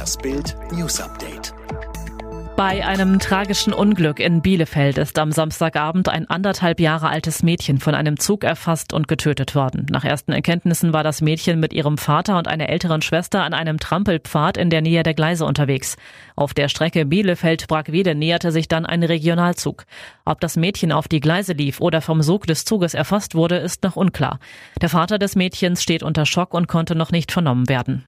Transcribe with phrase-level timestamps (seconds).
[0.00, 1.52] Das Bild News Update.
[2.56, 7.94] Bei einem tragischen Unglück in Bielefeld ist am Samstagabend ein anderthalb Jahre altes Mädchen von
[7.94, 9.84] einem Zug erfasst und getötet worden.
[9.90, 13.78] Nach ersten Erkenntnissen war das Mädchen mit ihrem Vater und einer älteren Schwester an einem
[13.78, 15.98] Trampelpfad in der Nähe der Gleise unterwegs.
[16.34, 19.84] Auf der Strecke Bielefeld-Bragwede näherte sich dann ein Regionalzug.
[20.24, 23.82] Ob das Mädchen auf die Gleise lief oder vom Sog des Zuges erfasst wurde, ist
[23.82, 24.38] noch unklar.
[24.80, 28.06] Der Vater des Mädchens steht unter Schock und konnte noch nicht vernommen werden.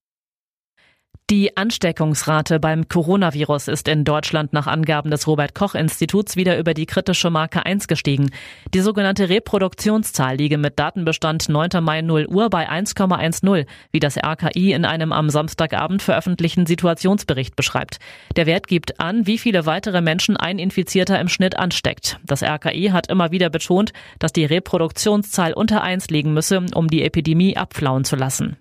[1.32, 6.74] Die Ansteckungsrate beim Coronavirus ist in Deutschland nach Angaben des Robert Koch Instituts wieder über
[6.74, 8.28] die kritische Marke 1 gestiegen.
[8.74, 11.82] Die sogenannte Reproduktionszahl liege mit Datenbestand 9.
[11.82, 17.98] Mai 0 Uhr bei 1,10, wie das RKI in einem am Samstagabend veröffentlichten Situationsbericht beschreibt.
[18.36, 22.20] Der Wert gibt an, wie viele weitere Menschen ein Infizierter im Schnitt ansteckt.
[22.26, 27.02] Das RKI hat immer wieder betont, dass die Reproduktionszahl unter 1 liegen müsse, um die
[27.02, 28.58] Epidemie abflauen zu lassen.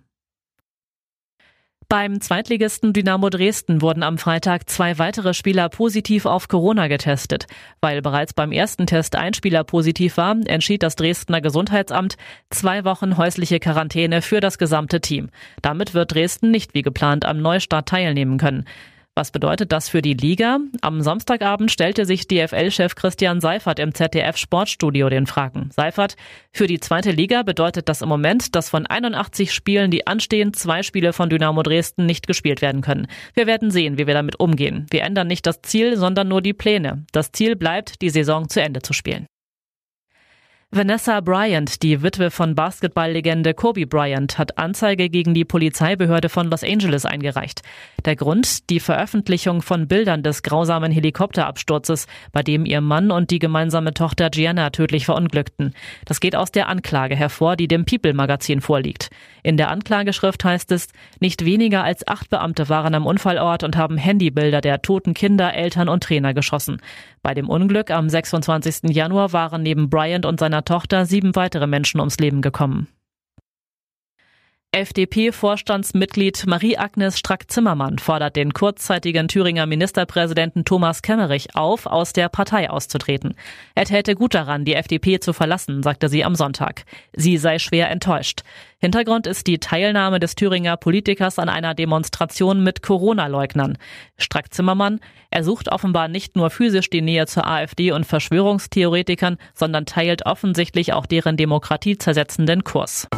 [1.91, 7.48] Beim Zweitligisten Dynamo Dresden wurden am Freitag zwei weitere Spieler positiv auf Corona getestet.
[7.81, 12.16] Weil bereits beim ersten Test ein Spieler positiv war, entschied das Dresdner Gesundheitsamt
[12.50, 15.31] zwei Wochen häusliche Quarantäne für das gesamte Team.
[15.61, 18.64] Damit wird Dresden nicht wie geplant am Neustart teilnehmen können.
[19.22, 20.58] Was bedeutet das für die Liga?
[20.81, 25.69] Am Samstagabend stellte sich DFL-Chef Christian Seifert im ZDF Sportstudio den Fragen.
[25.75, 26.16] Seifert,
[26.52, 30.81] für die zweite Liga bedeutet das im Moment, dass von 81 Spielen, die anstehen, zwei
[30.81, 33.05] Spiele von Dynamo Dresden nicht gespielt werden können.
[33.36, 34.88] Wir werden sehen, wie wir damit umgehen.
[34.89, 37.05] Wir ändern nicht das Ziel, sondern nur die Pläne.
[37.11, 39.27] Das Ziel bleibt, die Saison zu Ende zu spielen.
[40.73, 46.64] Vanessa Bryant, die Witwe von Basketballlegende Kobe Bryant, hat Anzeige gegen die Polizeibehörde von Los
[46.64, 47.61] Angeles eingereicht.
[48.05, 48.69] Der Grund?
[48.69, 54.30] Die Veröffentlichung von Bildern des grausamen Helikopterabsturzes, bei dem ihr Mann und die gemeinsame Tochter
[54.30, 55.73] Gianna tödlich verunglückten.
[56.05, 59.09] Das geht aus der Anklage hervor, die dem People-Magazin vorliegt.
[59.44, 60.88] In der Anklageschrift heißt es,
[61.19, 65.89] nicht weniger als acht Beamte waren am Unfallort und haben Handybilder der toten Kinder, Eltern
[65.89, 66.81] und Trainer geschossen.
[67.23, 68.89] Bei dem Unglück am 26.
[68.95, 72.88] Januar waren neben Bryant und seiner Tochter sieben weitere Menschen ums Leben gekommen.
[74.73, 83.36] FDP-Vorstandsmitglied Marie-Agnes Strack-Zimmermann fordert den kurzzeitigen Thüringer Ministerpräsidenten Thomas Kemmerich auf, aus der Partei auszutreten.
[83.76, 86.86] Er täte gut daran, die FDP zu verlassen, sagte sie am Sonntag.
[87.14, 88.43] Sie sei schwer enttäuscht.
[88.77, 93.77] Hintergrund ist die Teilnahme des Thüringer Politikers an einer Demonstration mit Corona-Leugnern.
[94.20, 95.02] Strack-Zimmermann,
[95.32, 100.93] er sucht offenbar nicht nur physisch die Nähe zur AfD und Verschwörungstheoretikern, sondern teilt offensichtlich
[100.93, 103.09] auch deren demokratiezersetzenden Kurs.